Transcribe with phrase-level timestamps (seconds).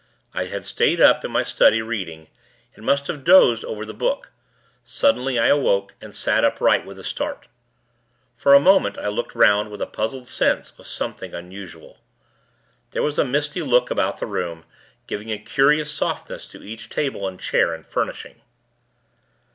[0.33, 2.27] I had stayed up, in my study, reading;
[2.75, 4.31] and must have dozed over the book.
[4.83, 7.47] Suddenly, I awoke and sat upright, with a start.
[8.35, 11.99] For a moment, I looked 'round, with a puzzled sense of something unusual.
[12.89, 14.65] There was a misty look about the room,
[15.05, 18.41] giving a curious softness to each table and chair and furnishing.